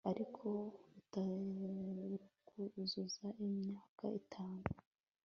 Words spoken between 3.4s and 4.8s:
imyaka itanu